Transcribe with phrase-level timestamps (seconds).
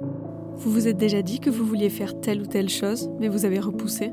[0.00, 3.44] Vous vous êtes déjà dit que vous vouliez faire telle ou telle chose, mais vous
[3.44, 4.12] avez repoussé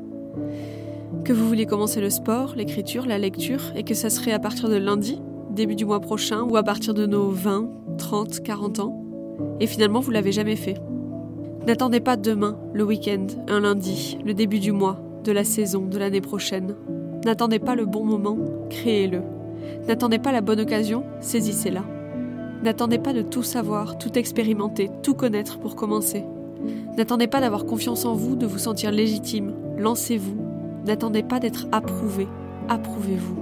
[1.24, 4.68] Que vous vouliez commencer le sport, l'écriture, la lecture, et que ça serait à partir
[4.68, 5.20] de lundi,
[5.50, 7.68] début du mois prochain, ou à partir de nos 20,
[7.98, 9.04] 30, 40 ans
[9.60, 10.76] Et finalement, vous l'avez jamais fait.
[11.66, 15.98] N'attendez pas demain, le week-end, un lundi, le début du mois, de la saison, de
[15.98, 16.76] l'année prochaine.
[17.24, 18.38] N'attendez pas le bon moment,
[18.70, 19.22] créez-le.
[19.88, 21.82] N'attendez pas la bonne occasion, saisissez-la.
[22.62, 26.24] N'attendez pas de tout savoir, tout expérimenter, tout connaître pour commencer.
[26.96, 29.52] N'attendez pas d'avoir confiance en vous, de vous sentir légitime.
[29.78, 30.36] Lancez-vous.
[30.86, 32.26] N'attendez pas d'être approuvé.
[32.68, 33.36] Approuvez-vous.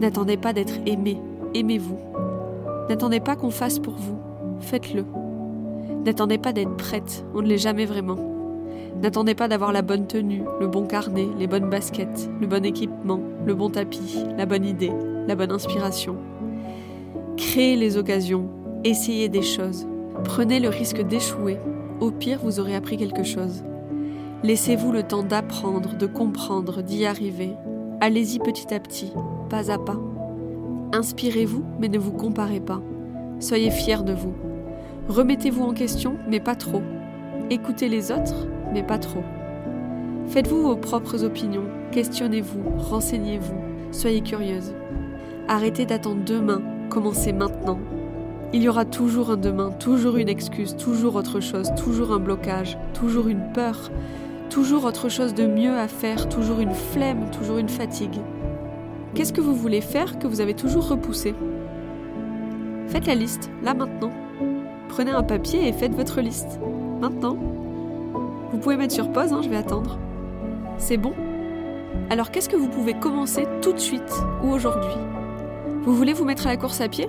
[0.00, 1.20] N'attendez pas d'être aimé.
[1.54, 1.98] Aimez-vous.
[2.88, 4.18] N'attendez pas qu'on fasse pour vous.
[4.60, 5.04] Faites-le.
[6.04, 7.24] N'attendez pas d'être prête.
[7.34, 8.18] On ne l'est jamais vraiment.
[9.02, 13.20] N'attendez pas d'avoir la bonne tenue, le bon carnet, les bonnes baskets, le bon équipement,
[13.44, 14.92] le bon tapis, la bonne idée,
[15.26, 16.16] la bonne inspiration.
[17.36, 18.48] Créez les occasions,
[18.84, 19.88] essayez des choses,
[20.22, 21.58] prenez le risque d'échouer.
[22.00, 23.64] Au pire, vous aurez appris quelque chose.
[24.44, 27.54] Laissez-vous le temps d'apprendre, de comprendre, d'y arriver.
[28.00, 29.12] Allez-y petit à petit,
[29.48, 29.98] pas à pas.
[30.92, 32.80] Inspirez-vous, mais ne vous comparez pas.
[33.40, 34.34] Soyez fiers de vous.
[35.08, 36.82] Remettez-vous en question, mais pas trop.
[37.50, 39.22] Écoutez les autres, mais pas trop.
[40.28, 43.54] Faites-vous vos propres opinions, questionnez-vous, renseignez-vous,
[43.90, 44.72] soyez curieuse.
[45.48, 46.62] Arrêtez d'attendre demain
[46.94, 47.80] Commencez maintenant.
[48.52, 52.78] Il y aura toujours un demain, toujours une excuse, toujours autre chose, toujours un blocage,
[52.92, 53.90] toujours une peur,
[54.48, 58.20] toujours autre chose de mieux à faire, toujours une flemme, toujours une fatigue.
[59.12, 61.34] Qu'est-ce que vous voulez faire que vous avez toujours repoussé?
[62.86, 64.12] Faites la liste, là maintenant.
[64.88, 66.60] Prenez un papier et faites votre liste.
[67.00, 67.36] Maintenant.
[68.52, 69.98] Vous pouvez mettre sur pause, hein, je vais attendre.
[70.78, 71.12] C'est bon?
[72.08, 74.94] Alors qu'est-ce que vous pouvez commencer tout de suite ou aujourd'hui?
[75.84, 77.08] Vous voulez vous mettre à la course à pied?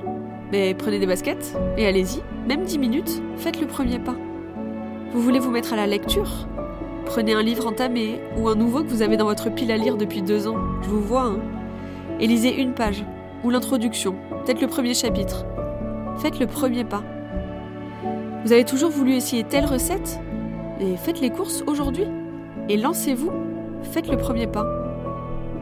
[0.52, 4.16] Mais prenez des baskets et allez-y, même 10 minutes, faites le premier pas.
[5.12, 6.48] Vous voulez vous mettre à la lecture?
[7.06, 9.96] Prenez un livre entamé ou un nouveau que vous avez dans votre pile à lire
[9.96, 11.40] depuis deux ans, je vous vois, hein.
[12.20, 13.06] Et lisez une page,
[13.44, 15.46] ou l'introduction, peut-être le premier chapitre.
[16.18, 17.04] Faites le premier pas.
[18.44, 20.20] Vous avez toujours voulu essayer telle recette?
[20.80, 22.08] Mais faites les courses aujourd'hui?
[22.70, 23.32] Et lancez-vous,
[23.84, 24.66] faites le premier pas.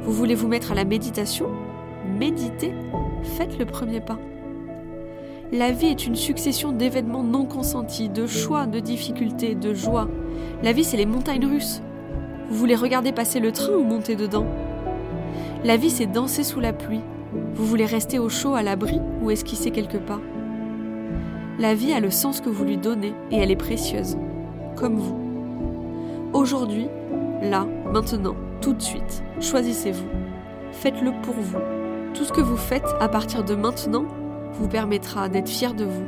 [0.02, 1.48] Vous voulez vous mettre à la méditation?
[2.06, 2.74] Méditez
[3.24, 4.20] faites le premier pas.
[5.52, 10.10] La vie est une succession d'événements non consentis, de choix, de difficultés, de joie.
[10.64, 11.82] La vie, c'est les montagnes russes.
[12.50, 14.46] Vous voulez regarder passer le train ou monter dedans?
[15.64, 17.02] La vie, c'est danser sous la pluie.
[17.54, 20.20] Vous voulez rester au chaud, à l'abri ou esquisser quelques pas?
[21.60, 24.18] La vie a le sens que vous lui donnez et elle est précieuse,
[24.76, 25.18] comme vous.
[26.34, 26.88] Aujourd'hui,
[27.44, 30.08] là, maintenant, tout de suite, choisissez-vous.
[30.72, 31.73] Faites-le pour vous.
[32.14, 34.06] Tout ce que vous faites à partir de maintenant
[34.54, 36.06] vous permettra d'être fier de vous,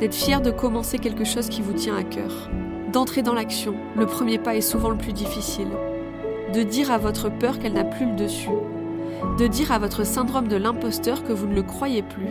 [0.00, 2.48] d'être fier de commencer quelque chose qui vous tient à cœur,
[2.90, 3.74] d'entrer dans l'action.
[3.94, 5.68] Le premier pas est souvent le plus difficile.
[6.54, 8.48] De dire à votre peur qu'elle n'a plus le dessus.
[9.38, 12.28] De dire à votre syndrome de l'imposteur que vous ne le croyez plus.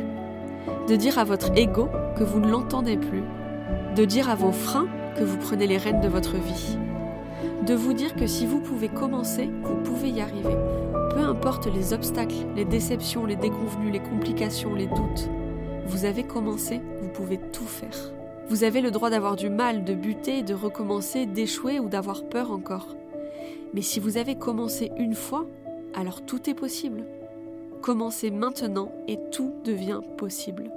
[0.87, 3.23] De dire à votre ego que vous ne l'entendez plus.
[3.95, 6.77] De dire à vos freins que vous prenez les rênes de votre vie.
[7.65, 10.55] De vous dire que si vous pouvez commencer, vous pouvez y arriver.
[11.11, 15.29] Peu importe les obstacles, les déceptions, les déconvenus, les complications, les doutes,
[15.85, 18.13] vous avez commencé, vous pouvez tout faire.
[18.47, 22.51] Vous avez le droit d'avoir du mal, de buter, de recommencer, d'échouer ou d'avoir peur
[22.51, 22.95] encore.
[23.73, 25.45] Mais si vous avez commencé une fois,
[25.93, 27.03] alors tout est possible.
[27.81, 30.71] Commencez maintenant et tout devient possible.